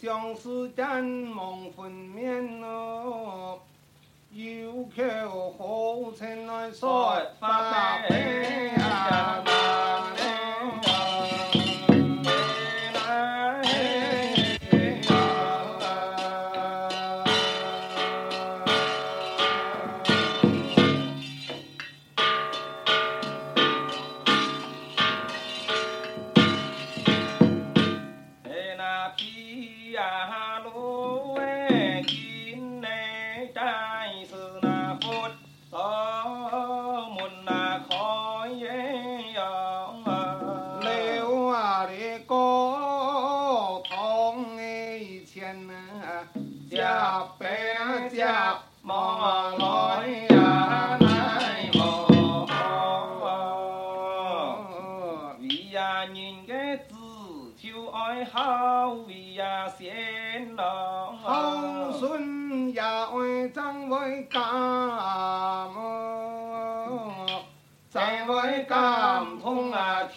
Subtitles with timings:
[0.00, 3.58] 相思枕，梦魂绵喏，
[4.32, 8.77] 又叫何曾来说发离。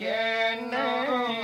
[0.04, 1.41] can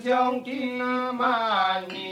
[0.00, 2.09] 相欺呢，妈尼。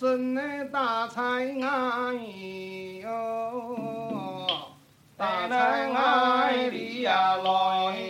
[0.00, 0.40] 生的
[0.72, 1.44] 大财
[2.24, 4.46] 逸哟，
[5.18, 6.62] 大财来
[7.02, 8.09] 呀，来。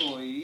[0.00, 0.39] employee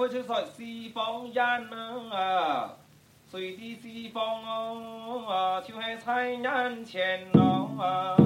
[0.00, 0.88] 风吹草低
[1.34, 2.72] 见牛啊，
[3.30, 7.26] 水滴石缝啊，就海在眼前
[7.78, 8.16] 啊，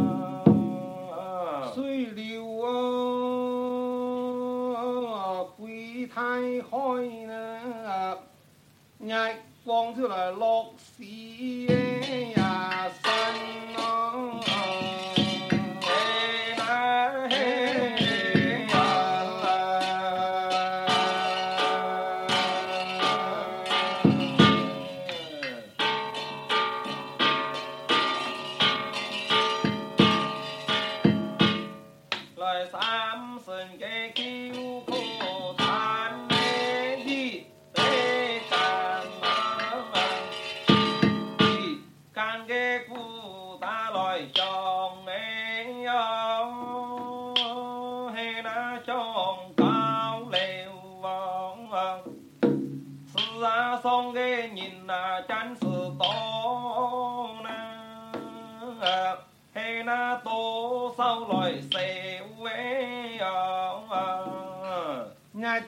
[1.74, 2.62] 水流
[4.72, 8.18] 啊，柜太开呢，
[9.00, 12.34] 日光出来落西。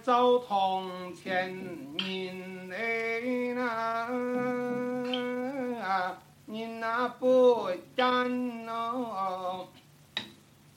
[0.06, 1.52] 手同牵，
[1.98, 4.08] 人哪，
[6.46, 8.30] 人哪不单
[8.68, 9.66] 哦，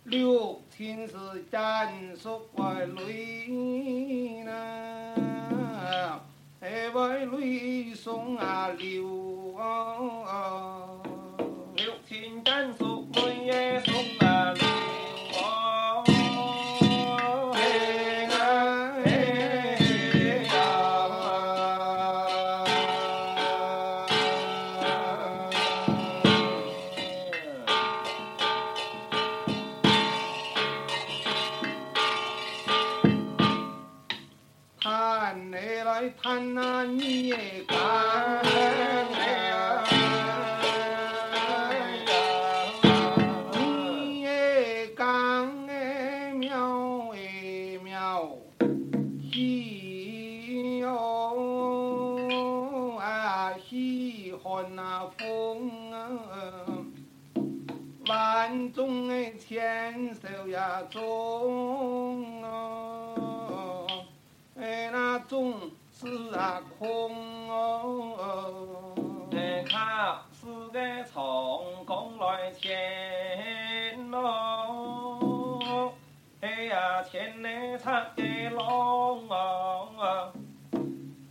[0.05, 1.13] 六亲是
[1.51, 2.41] 单说
[3.05, 5.13] 累哪，
[6.61, 9.03] 哎，为累送啊六，
[11.75, 13.45] 六亲单说累
[13.83, 13.98] 耶。
[35.35, 37.37] 你来叹那你也
[37.67, 37.77] 干
[38.39, 38.41] 哎
[38.79, 38.83] 呀，
[39.91, 40.03] 你也
[41.51, 41.71] 哎，哎
[53.69, 53.71] 喜
[54.55, 54.81] 看那
[55.19, 55.19] 风
[55.91, 55.93] 啊，
[58.07, 58.11] 万
[58.73, 58.77] 众
[59.09, 59.49] 的牵
[60.15, 60.57] 手呀
[60.91, 62.08] 愁。
[65.29, 65.53] 总
[65.93, 68.95] 是啊空哦，
[69.31, 75.93] 哎看是个长来牵哦，
[76.41, 80.33] 哎呀牵来长的龙啊，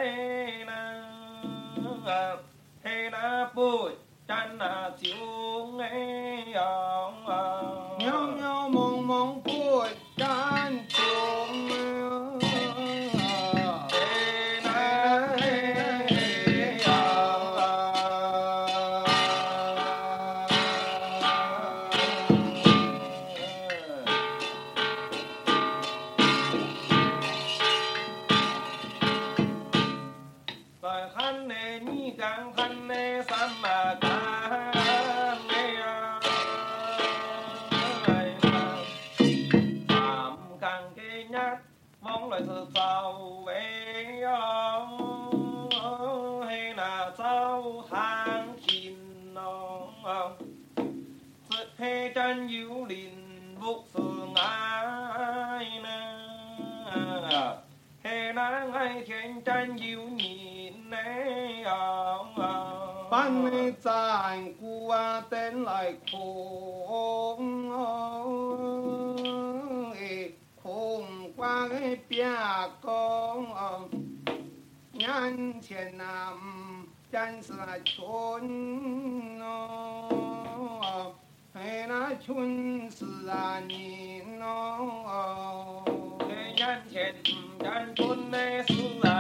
[0.65, 2.37] 了，
[2.83, 3.89] 嘿那不
[4.27, 5.09] 真啊叫
[5.79, 7.86] 人哟。
[63.83, 69.93] 战鼓啊，等来空哦，
[70.63, 71.05] 苦
[71.37, 73.87] 瓜给别讲哦，
[74.95, 76.33] 眼前呐、啊，
[77.13, 81.13] 正是那春哦，
[81.55, 85.85] 哎那春是啊，你哦，
[86.59, 87.15] 眼前
[87.61, 89.16] 正春的是啊。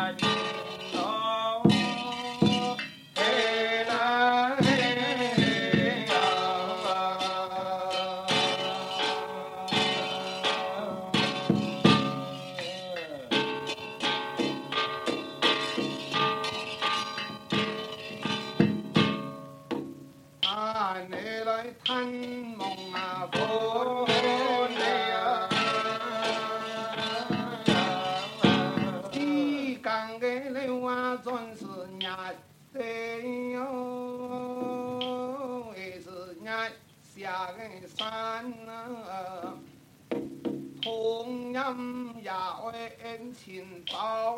[43.92, 44.36] 宝，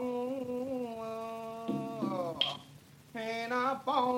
[3.14, 4.12] 嘿那宝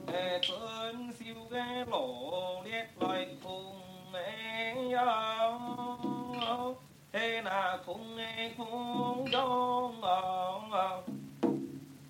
[0.07, 1.59] 哎纯修格
[1.91, 3.75] 罗列来福
[4.15, 5.53] 哎呀，
[7.13, 11.03] 嘿那福哎福东啊，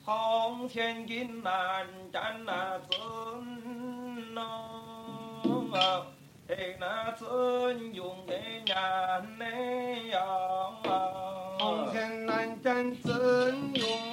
[0.04, 6.09] 红钱金难咱那纯哦。
[6.52, 8.34] 哎，那尊勇的
[8.66, 9.44] 男的
[10.08, 10.18] 呀！
[11.60, 14.09] 红尘难征尊勇。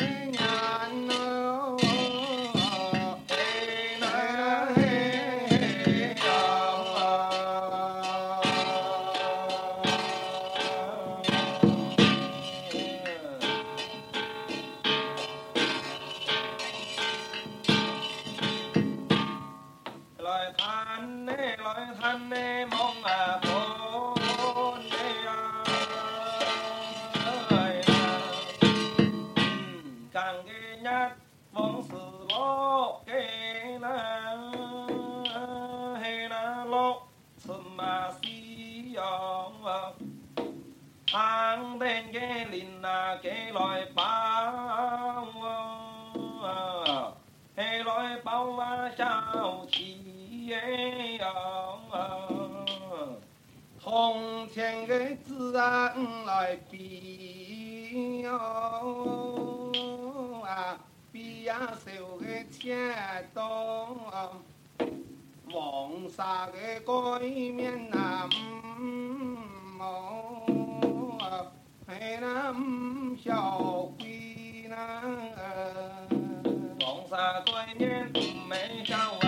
[20.28, 22.30] lời than lời than
[22.70, 24.80] mong à thôi
[25.26, 25.64] à.
[28.62, 29.08] ừ,
[30.14, 31.12] càng ghê nhát
[31.52, 33.24] vong sự lo kê
[33.82, 34.22] na
[36.04, 36.94] hê na lo
[37.38, 39.94] sum ma si yong vào
[41.08, 44.44] hàng bên ghê lin na à, kê loài ba
[50.68, 50.72] 哎
[51.20, 51.34] 呀，
[53.82, 59.72] 同天的自然来比哟，
[60.46, 60.76] 啊，
[61.10, 62.76] 比呀手的牵
[63.34, 63.42] 动，
[65.54, 68.28] 黄沙的对面难
[69.78, 71.48] 磨啊，
[73.24, 74.76] 小龟呢，
[76.82, 78.12] 黄沙对面
[78.50, 79.27] 没下。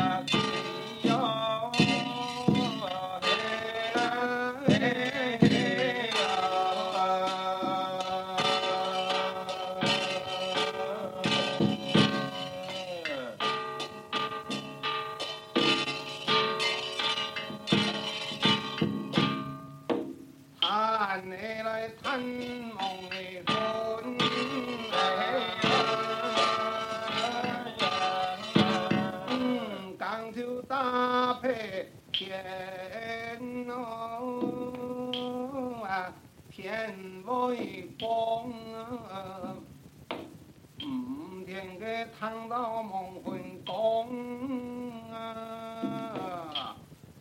[41.90, 46.76] 躺汤到梦魂中啊！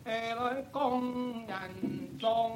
[0.05, 1.57] 哎，来工人
[2.19, 2.53] 中。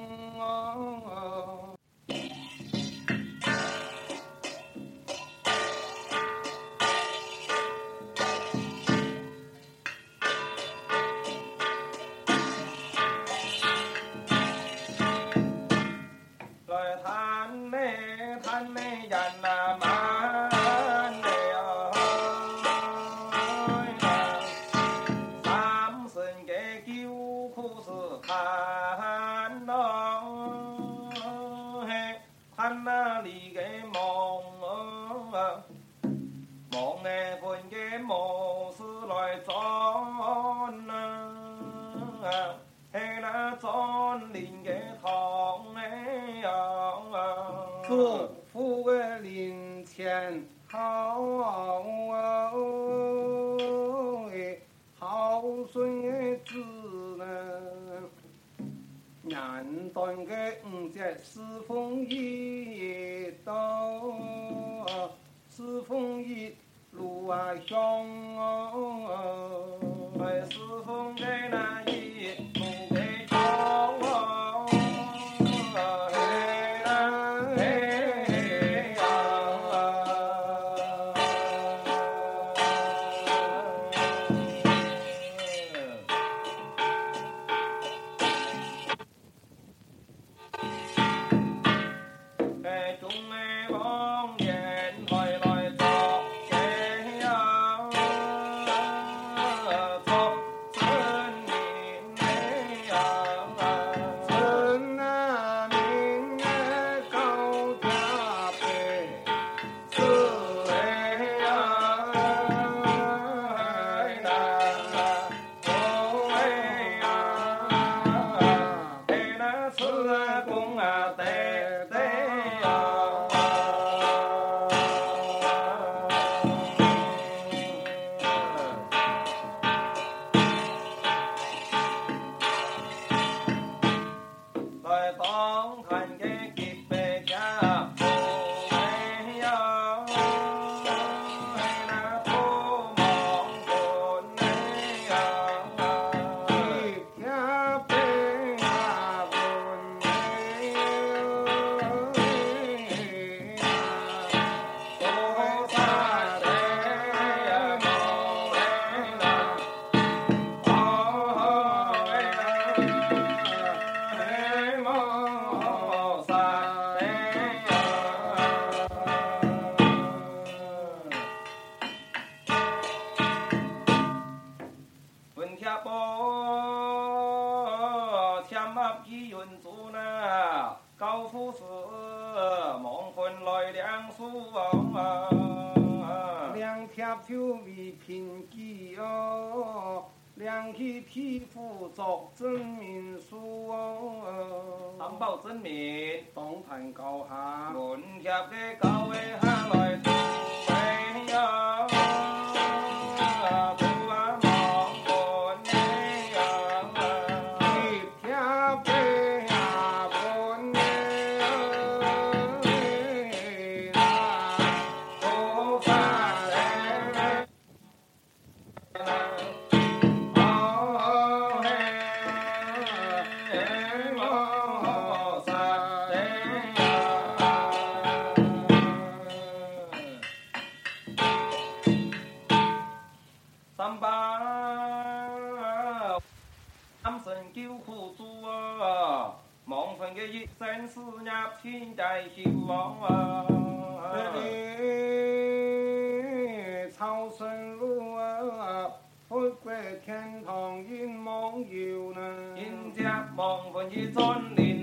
[249.44, 249.76] 不管
[250.06, 254.83] 天堂与梦游呢，迎接黄昏的降临。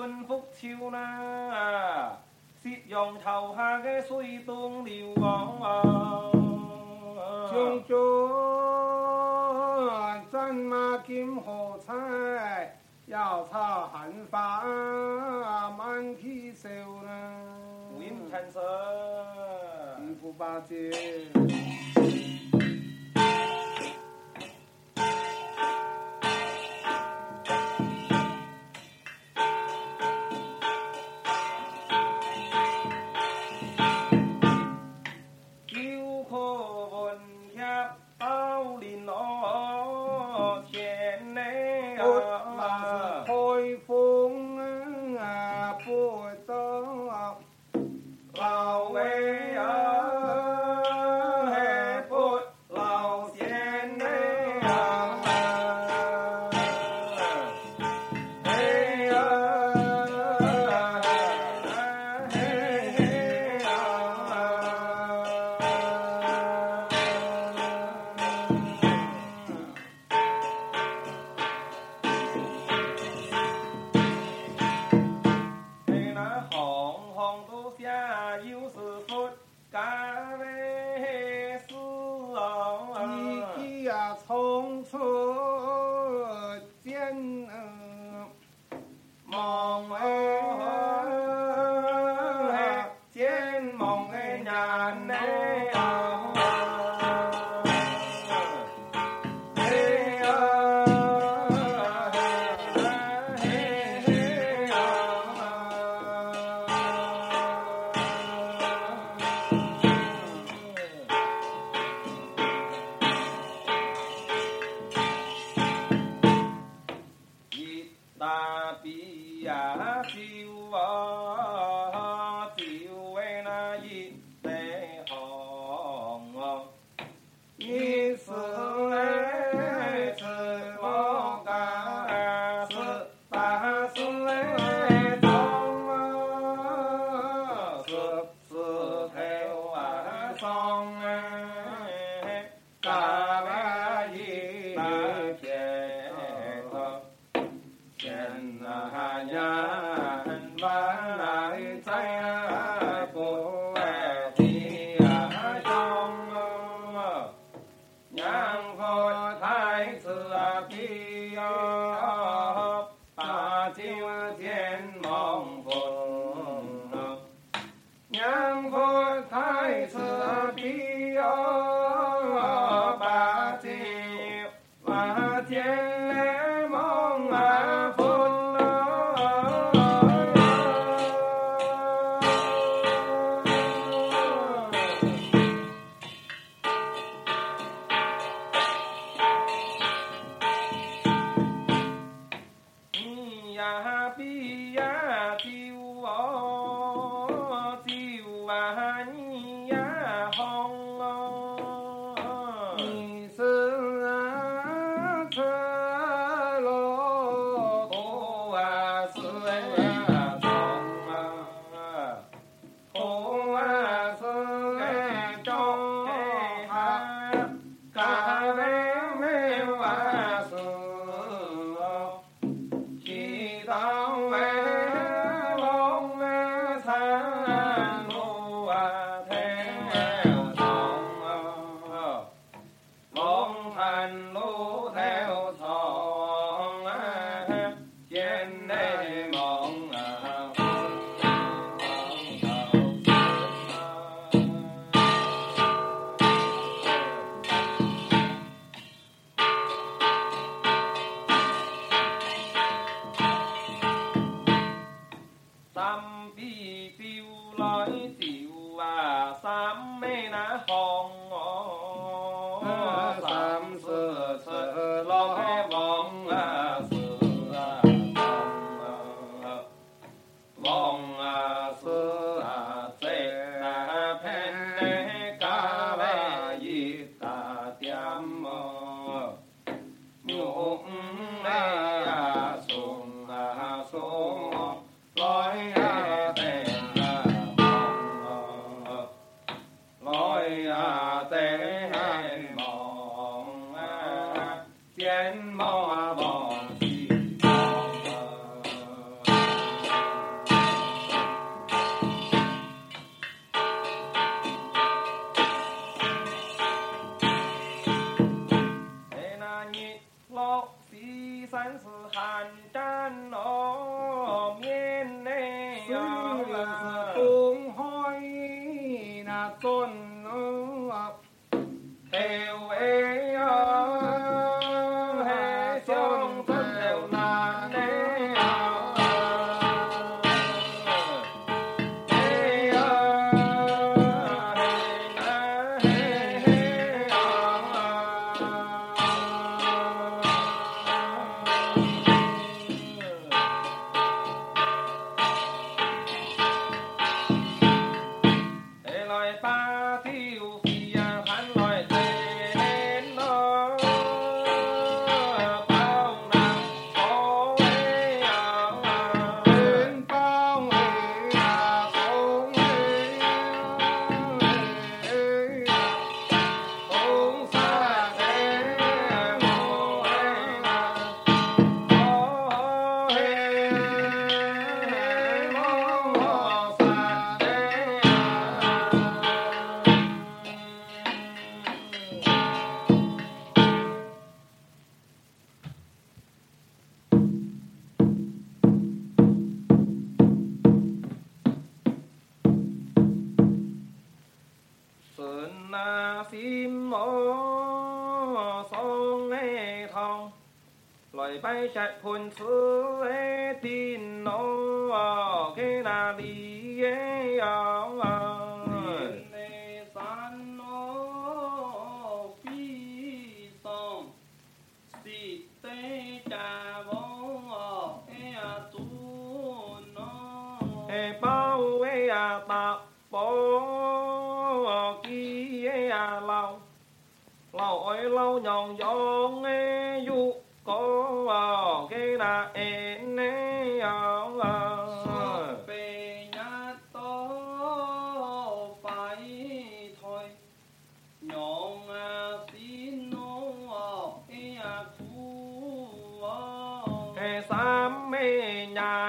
[0.00, 2.16] 春风秋娜，
[2.62, 5.58] 夕阳朝霞，该吹动流光。
[7.50, 7.96] 将军，
[10.30, 16.68] 战马金花彩，要草红发满地秀
[17.04, 17.32] 啦。
[17.96, 17.98] 五
[18.30, 18.62] 天神，
[20.06, 21.77] 五虎八将。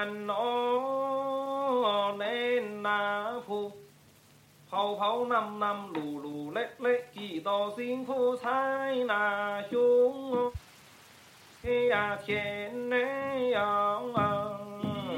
[0.04, 0.26] 农
[1.82, 3.72] 农嫩那夫，
[4.70, 8.48] 抛抛南南路路叻叻，几多辛苦才
[9.08, 10.52] 那雄哦。
[11.62, 14.00] 哎呀天嘞呀！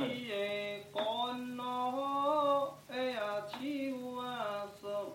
[0.09, 5.15] 一干农，哎呀秋啊收，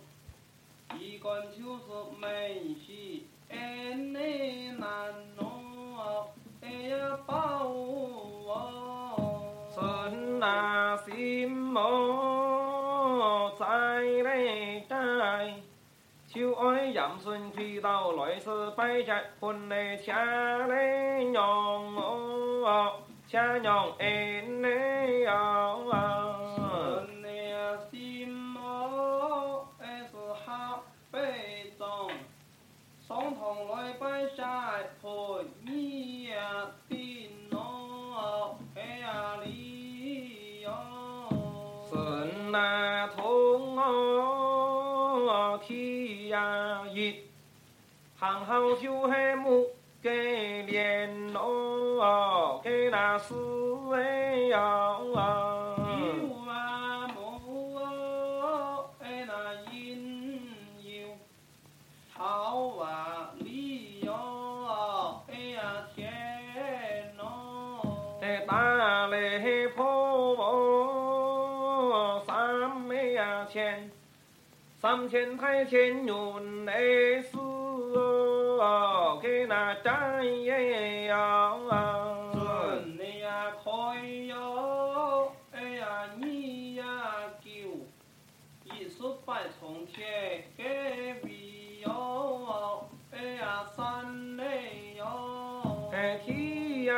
[0.98, 4.90] 一干秋收没息，哎那难
[5.36, 5.98] 农，
[6.62, 7.97] 哎呀包。
[10.40, 11.82] 那心莫
[13.58, 13.68] 在
[14.02, 15.52] 内在，
[16.32, 20.14] 就爱仰尊梯到来去拜寨，困难差
[21.32, 22.94] 娘哦，
[23.28, 25.86] 差娘恩得哦。
[25.90, 30.14] 那西莫爱是
[30.46, 31.90] 好悲壮，
[33.08, 34.46] 双童来拜山，
[35.02, 36.40] 婆你呀
[36.88, 39.67] 顶哦，哎呀里。
[42.52, 43.26] 那头
[43.58, 47.14] 我提呀伊，
[48.20, 49.66] 行好就还莫
[50.02, 53.36] 给连哦，给那死
[53.92, 54.98] 人要
[74.80, 76.76] 三千太千云来
[77.24, 77.32] 似，
[79.24, 85.88] 给那摘呀，哎呀开哟，哎呀
[86.20, 86.84] 你呀
[87.44, 87.72] 丢，
[88.66, 96.94] 一手把从前给比哟，哎呀三嘞哟，哎提呀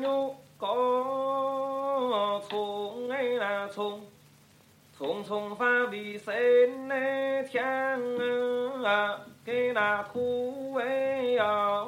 [0.00, 4.00] 牛高从哎那从。
[4.98, 7.64] 匆匆翻遍身嘞天
[8.84, 11.84] 啊，给那土为啊。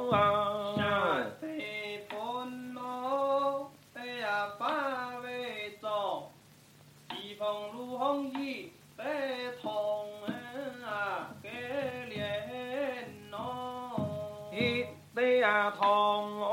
[0.77, 6.31] 山喽，哎呀把为走，
[7.17, 10.07] 一如红叶，哎通
[10.85, 11.51] 啊给
[12.09, 14.85] 脸喏，一
[15.17, 16.50] 哎呀通。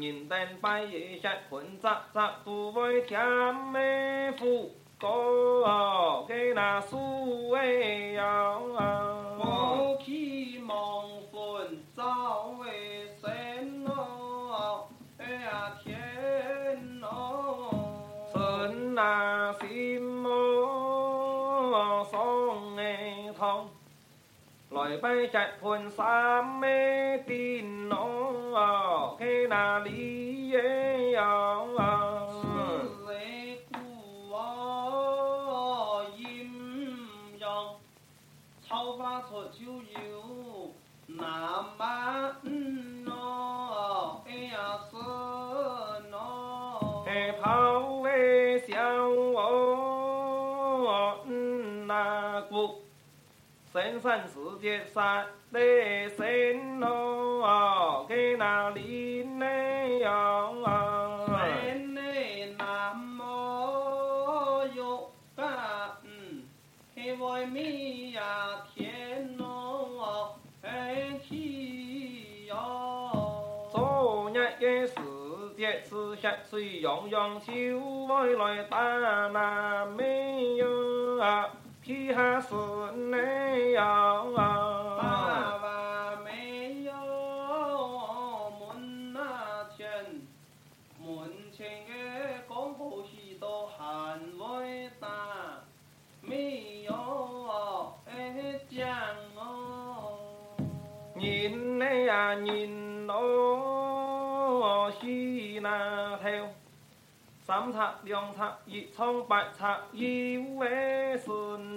[0.00, 3.20] 银丹白玉仙，混杂杂树威天
[3.72, 8.24] 妹夫，哥给那树威摇
[8.76, 10.76] 啊，夫妻忙
[11.30, 17.70] 混造哎神咯，哎呀天咯
[18.34, 19.54] 神呐。
[24.84, 30.48] 来拜见菩三没听哦，去哪里？
[30.50, 31.20] 也有
[31.78, 31.98] 海
[33.72, 36.94] 国王，阴
[37.38, 37.48] 阳
[38.68, 40.74] 超凡脱俗哟，
[41.06, 41.24] 难
[41.78, 42.36] 瞒
[43.08, 44.96] 哦，哎呀是
[46.14, 47.95] 哦，哎跑。
[53.78, 60.66] 人生世间，三得神龙，去哪里能有？
[61.30, 61.74] 没
[62.58, 66.44] 那没有，嗯，
[66.94, 68.24] 因为没呀
[68.74, 72.54] 天哦，哎，气呀！
[73.70, 74.94] 昨日也时
[75.54, 78.78] 间，只想去养就回来打
[79.28, 81.50] 那没有啊！
[81.88, 82.48] 还是
[82.96, 86.18] 没有啊！
[86.24, 86.92] 没有，
[88.58, 88.66] 门
[89.76, 89.86] 天，
[90.98, 91.08] 门
[91.52, 91.92] 前的
[92.48, 95.06] 广播许多还未打，
[96.22, 96.92] 没有
[98.06, 98.34] 哎
[98.68, 98.84] 讲
[99.36, 100.56] 哦。
[101.14, 106.24] 人嘞呀人多，西那头，
[107.46, 111.45] 三叉两叉一冲八叉一五是。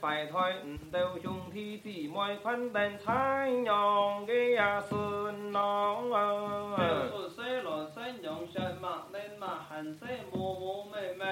[0.00, 5.96] 拜台唔得兄弟姊妹困难才养给呀孙啊。
[7.10, 11.24] 都是谁来生养血脉内嘛，喊谁摸摸妹妹，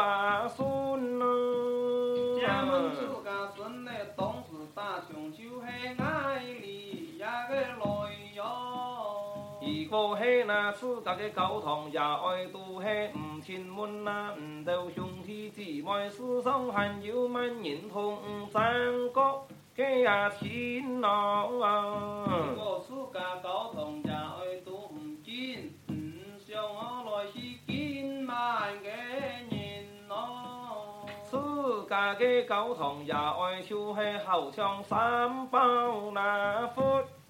[0.00, 2.38] 啊孙咯。
[2.40, 5.66] 家门自家孙嘞，懂事大穷就是
[6.02, 6.73] 爱你。
[9.60, 14.04] 一个系那自家的教堂，也爱都系唔亲门。
[14.04, 18.18] 呐，唔到兄弟姊妹世上还有万认同
[18.50, 18.62] 咱
[19.12, 19.40] 个
[19.74, 21.46] 嘅呀亲老。
[21.50, 25.92] 自家教堂也爱都唔见，唔
[26.38, 31.06] 想我来是见埋嘅人咯。
[31.24, 31.38] 自
[31.88, 35.58] 家嘅教堂也爱就系好像三宝
[36.12, 36.82] 那佛。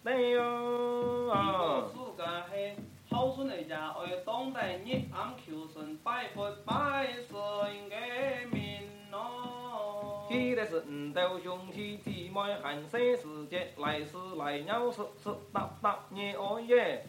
[0.04, 1.84] 没有啊！
[1.86, 2.76] 这个世界是
[3.14, 7.32] 好兄弟加爱当代你俺求神拜佛拜神
[7.88, 8.80] 给该命
[9.10, 10.26] 哦。
[10.28, 17.06] 记得是五斗兄弟，弟妹寒舍之间，来时来鸟时时，打打你哦耶！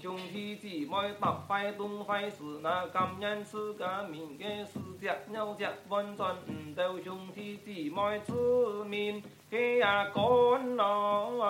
[0.00, 11.40] 兄弟姐妹打拜东牌时，那感恩是个命的四只鸟只，玩转五斗兄弟姐妹出命，哎呀干侬！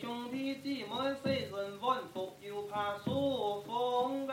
[0.00, 4.32] 兄弟姐妹虽人玩富又怕输风的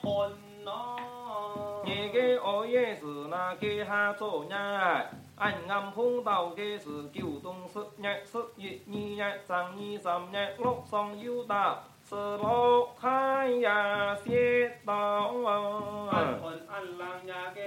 [0.00, 0.32] 寒
[0.64, 1.71] 侬。
[2.12, 4.58] 给爷爷是那个哈做娘，
[5.36, 11.82] 俺俺碰到的是九冬十年、十一二年、三二三年，路上遇大。
[12.08, 13.64] 是老太爷
[14.16, 14.94] 摔倒。
[14.94, 16.68] 俺俺俺
[17.08, 17.60] 俺娘给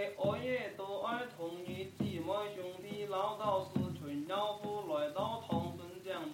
[0.44, 6.34] 爷爷都爱同你，姊妹兄弟老道士穿尿布来到唐山站，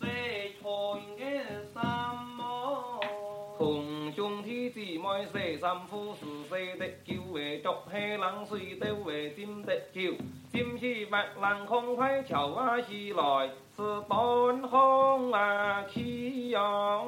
[0.00, 1.86] 在穿个什
[2.38, 3.00] 么？
[3.56, 13.46] 空兄天子妹水，三夫四水的就会捉起冷水的就会的叫，今起万难空快跳啊起来，
[13.76, 17.04] 是东风啊起是啊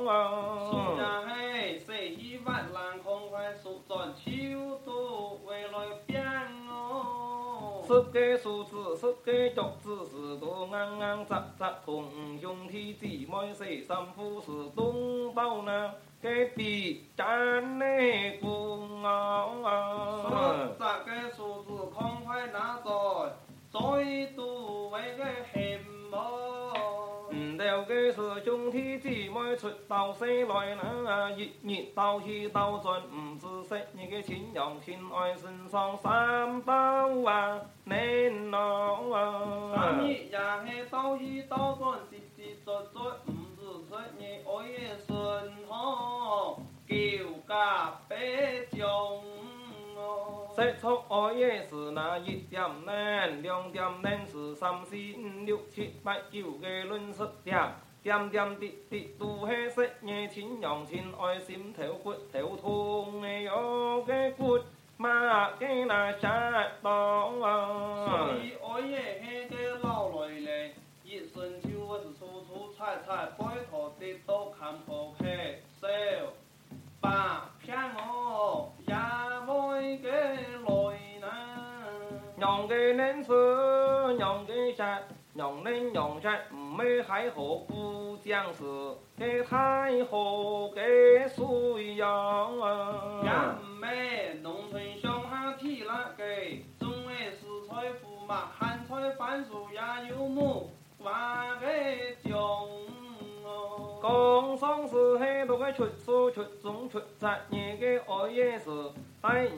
[1.26, 6.24] 在是亿万难空快塑转秋渡，未来变
[6.68, 7.25] 哦。
[7.86, 11.72] 十个数字，十个脚趾，是多硬硬扎扎。
[11.84, 12.04] 同
[12.40, 20.66] 兄弟姊妹是三夫是东宝，呢，隔壁站内功劳啊！
[20.72, 23.24] 十个手指，慷慨呐喊，
[23.70, 25.80] 谁都会个喊
[26.10, 27.05] 嘛。
[27.58, 36.72] 那个是中天姊妹出到西来呢，一日到气到赚唔知十，你个亲友亲爱身上三宝
[37.26, 37.94] 啊，你
[38.50, 46.96] 老啊，三日夜斗到斗到赚，一日作赚唔知十，你爱算好叫
[47.48, 48.16] 加八
[48.70, 49.55] 九。
[50.54, 57.58] 识错爱也是那一点零，两点零是三四五六七八九个轮十点，
[58.02, 64.58] 点点滴滴都是些年情、用情爱心、头骨头痛的哟个骨。
[64.98, 66.30] 嘛给那想
[66.80, 68.06] 到啊！
[68.06, 70.72] 所以爱也那个老来嘞，
[71.04, 75.86] 一生就我是粗粗踩踩拜托，的都看破嘿笑。
[77.06, 77.40] 爸，
[77.94, 80.10] 我，下辈更
[80.66, 80.96] 努力
[82.36, 85.62] 娘恁吃，娘
[86.26, 87.36] 给唔会还好
[87.68, 88.64] 不讲事，
[89.16, 92.52] 给太好给谁养？
[93.22, 100.68] 也唔会农村乡下地那给种些时菜胡麻旱菜番薯也有么？
[100.98, 102.36] 万别讲。
[104.00, 108.70] 刚上是很多个出初出中出三，你个我也是。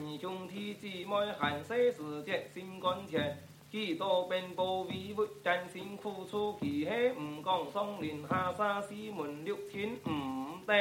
[0.03, 3.19] 你兄弟姊妹，寒舍是节，新感情，
[3.69, 7.71] 几多奔波微屈，真心付出，其黑唔讲。
[7.71, 10.73] 双林下沙西门六千五得，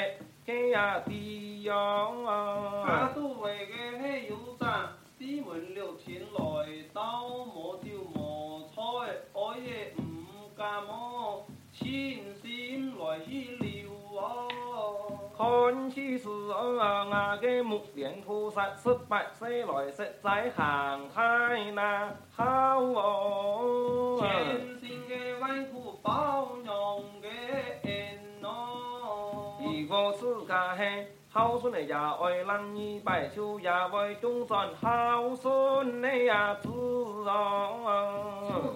[0.47, 2.85] 天呀地遥啊！
[2.87, 4.89] 阿都为个系有赚，
[5.19, 9.05] 西门六亲来到，无就莫错，
[9.35, 11.43] 我也唔加毛。
[11.81, 13.19] 千山来
[13.59, 15.21] 了哦。
[15.37, 22.45] 看起是啊那个木连菩萨十八岁来实在行开那好
[22.81, 24.19] 哦。
[24.21, 27.27] 千辛的万苦不容易，
[27.87, 28.88] 哎哦。
[29.61, 36.69] 一个世界黑，好孙的也爱让你摆就也爱中转好孙的呀子。
[36.71, 37.25] 自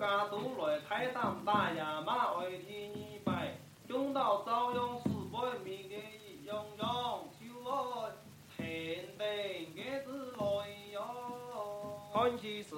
[0.00, 3.56] 家独来台上拜呀，妈爱听天摆，
[3.88, 5.94] 中到朝阳是百米的，
[6.44, 8.10] 用上九个
[8.56, 9.06] 钱
[10.04, 10.21] 子。
[12.12, 12.76] 天气是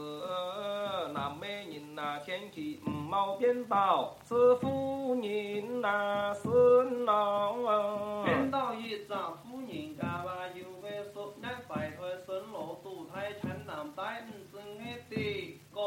[1.12, 8.22] 南美人呐，天气唔好变到是妇人呐，生老。
[8.22, 15.80] 变到一长妇人家话，就会说让白头生老多胎，才能带你最爱的哥。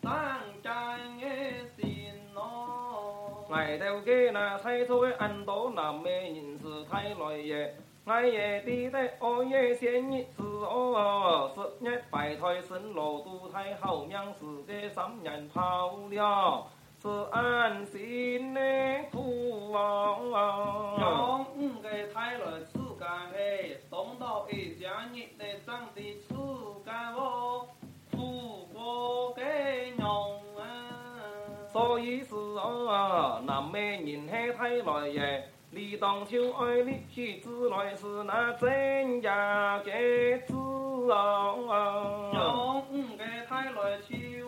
[0.00, 0.18] 当
[0.62, 1.26] 家的
[1.76, 7.74] 先老，卖掉个那白头，难道南美人是太累也？
[8.10, 16.66] 我也记得，我也心里是哦，十年百代，生老都太好娘是个三年跑了，
[17.02, 18.60] 是安心的
[19.12, 20.96] 福哦。
[20.98, 26.34] 养五个太累，自家嘿，送到一家你得长得自
[26.86, 27.66] 家哦，
[28.10, 30.08] 土过给娘
[30.56, 30.64] 啊，
[31.70, 35.44] 所以是哦，南美人还太来也。
[35.70, 39.90] 你当秋爱，你去自来是那真样个
[40.46, 41.52] 子啊，
[42.32, 44.46] 从五界抬来秋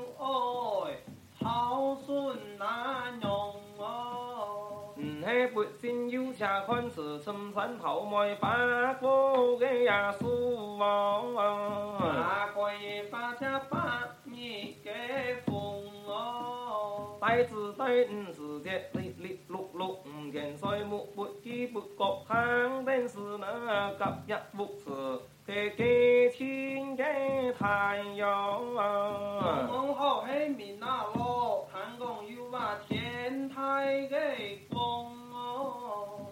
[0.83, 3.31] 爱，好顺难用
[3.79, 4.95] 哦。
[4.97, 5.21] 唔
[5.53, 14.91] 不信，有下看子，春山头没发过个呀树哦，阿哥也发就发你个
[15.45, 15.57] 风
[16.07, 16.70] 哦。
[17.23, 28.65] 孩子带五世节，里里路路，不见岁，木不知不觉寒天时那夹一木子，得给青天太阳。
[28.65, 36.25] 农忙黑没那劳，寒江有瓦天台给光哦。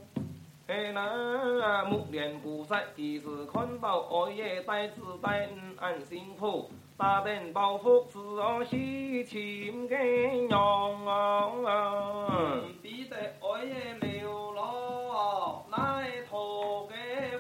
[0.69, 3.21] 哎那木莲古寨，一
[3.53, 6.65] 看到子带安心好。
[6.99, 10.59] 大登保福是哦，喜庆给娘
[11.07, 12.61] 啊！
[12.83, 16.95] 比得王爷刘老来头个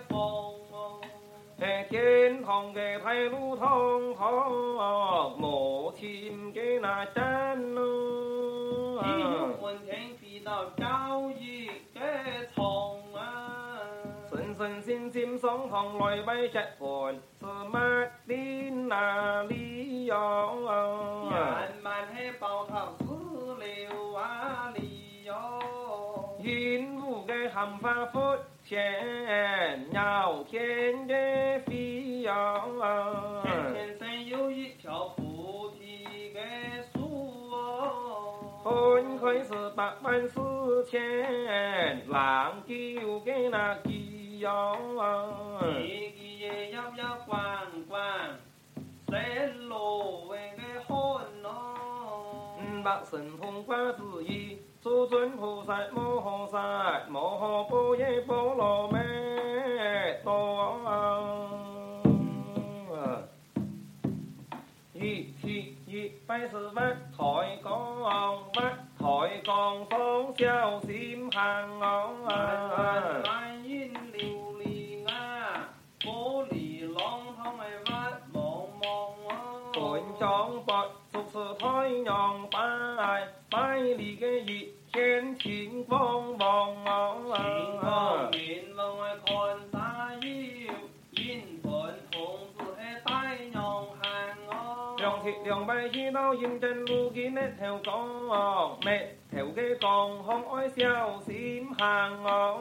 [0.09, 0.61] 风，
[1.59, 9.03] 哎，天堂个太路通通，母亲给那真咯。
[9.05, 10.85] 一用文天皮佬交
[11.41, 12.01] 易个
[12.55, 12.98] 铜。
[14.59, 17.79] 神仙金钟从来杯，闪婆子马
[18.27, 18.37] 的
[18.89, 21.31] 哪里哟？
[21.31, 23.05] 慢慢来，包他四
[23.55, 25.61] 六万里哟。
[26.43, 28.77] 金雾给汉化佛前
[29.93, 32.33] 鸟，天天飞哟。
[33.73, 36.41] 天生有一条菩提的
[36.93, 38.35] 树哦，
[38.65, 40.99] 分开是百万四千，
[42.11, 44.08] 难救给那几。
[44.39, 44.51] 妖
[45.01, 45.61] 啊！
[45.83, 47.39] 一计也妖妖怪
[47.89, 47.99] 怪，
[49.09, 51.49] 谁路为个好呢？
[52.61, 57.21] 嗯，神统管之一，诸尊菩萨摩诃萨，摩
[57.65, 58.99] 诃波耶波罗蜜
[60.25, 62.09] 多啊！
[64.95, 65.78] 一起。
[65.89, 66.41] nhị vác
[67.19, 68.03] thổi con
[68.57, 72.27] vác thổi con phong sao xiêm hàng ngón
[73.25, 75.65] tay yên liều lì nga
[76.51, 83.27] lì long thông ai vác bộ mong tuổi trong bọt sục sự thói nhòn tay
[83.51, 87.31] tay lì cái gì trên chín bông bông ngón
[88.33, 90.73] chín bông ai con ta yêu
[91.15, 92.75] yên bổn hồng
[95.09, 98.29] 两腿两臂一道银针路，给妹跳功，
[98.85, 102.59] 妹头给功，红爱笑心行。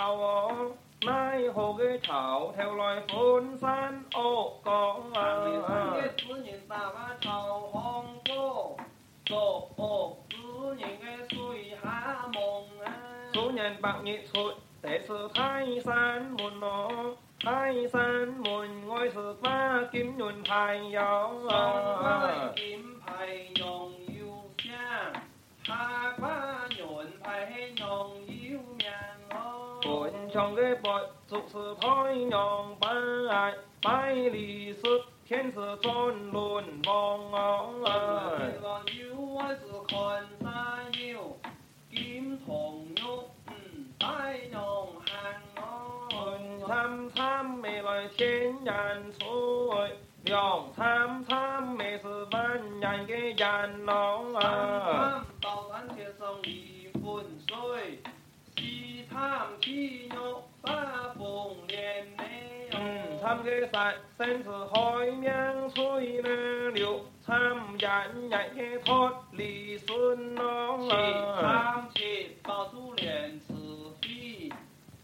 [0.00, 0.74] 哦。
[1.04, 5.10] mai hồ cái thảo theo loài phun san ô có biết
[5.68, 8.76] ờ, cứ nhìn ta ba thảo hong cô
[9.30, 12.68] cô ô cứ nhìn cái suy há mông
[13.34, 14.40] số nhân bạc nhị suy
[14.82, 16.88] tế sự khai san môn nó
[17.44, 21.32] khai san môn ngôi sự ba kim nhuận phai gió
[22.56, 25.10] kiếm phai nhồng yêu xa
[25.68, 26.30] 八块
[26.76, 27.28] 牛面白
[27.76, 27.78] 就
[33.82, 33.88] 是
[34.30, 34.80] 里是
[35.26, 35.92] 天子三
[36.30, 36.88] 轮王是看
[40.94, 40.98] 金
[44.00, 44.06] 再
[44.52, 49.92] 弄汗我问参汤，米来天 yarn 参
[50.26, 53.92] 腰汤是米人班，人 a
[54.38, 58.00] 啊，汤汤，天生一碗水。
[58.58, 62.06] 七唱七哟八丰年
[62.72, 63.38] 个山
[64.16, 67.38] 山是海面翠嘞哟，唱
[67.78, 67.90] 烟
[68.56, 71.88] 烟托里顺龙啊。
[71.94, 73.52] 七唱七住粮食
[74.02, 74.52] 米，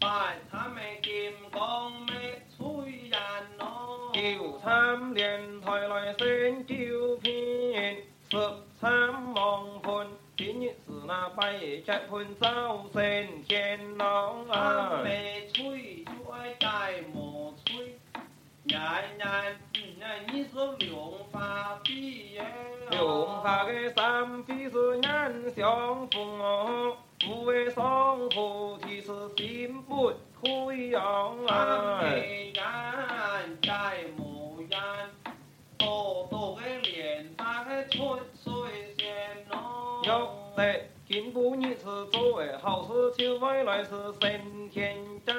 [0.01, 0.31] 八
[0.75, 3.21] 没金光没炊烟
[3.57, 7.97] 咯，九唱连台来升九品，
[8.29, 8.37] 十
[8.81, 10.05] 唱望盆。
[10.37, 10.75] 今日是
[11.07, 14.99] 那半日，结婚早晨天亮啊。
[15.01, 17.95] 没吹就爱戴帽吹，
[18.67, 22.43] 伢伢伢你是柳发碧呀，
[22.91, 27.81] 柳发的山飞是伢想红哦，不为生
[28.31, 30.09] 活，就是心不
[30.41, 32.01] 可昂啊。
[32.03, 35.35] 没烟戴帽烟。
[35.77, 37.99] 多多个莲台，吹
[38.43, 39.05] 水仙
[39.57, 40.01] 哦。
[40.05, 40.89] 要得，
[42.11, 43.89] 做位好事，就未来是
[44.21, 45.33] 升天寨，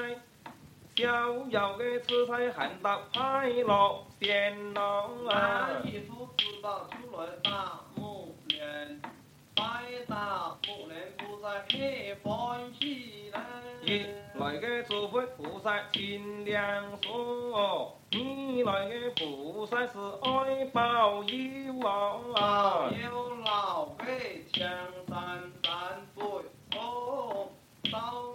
[0.95, 5.11] 逍遥的吃菜喊到快乐仙哦。
[5.30, 5.80] 啊！
[5.84, 9.01] 一夫知道出来大木莲。
[9.57, 9.64] 拜
[10.07, 10.94] 到不能
[11.26, 13.80] 不在去欢喜来，
[14.34, 19.92] 来个祖辈菩萨清凉说，你来个菩萨是
[20.24, 24.68] 哀保佑啊，有老辈江
[25.09, 25.16] 山
[25.64, 26.22] 难背
[26.78, 27.48] 哦，
[27.84, 28.26] 求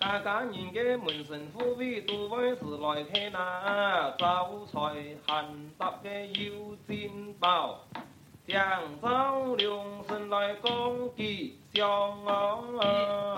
[0.00, 7.78] 家家人的门神富贵都开始来看呐，招财进得个有金宝。
[8.50, 12.86] 养草留神来耕地，哎。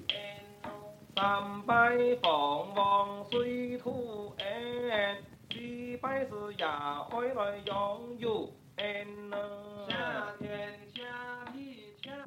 [1.16, 5.18] 三百放网水土，哎，
[5.56, 9.38] 一百是养回来养牛，哎呢。
[10.42, 10.50] 天，
[10.94, 12.26] 夏天，天。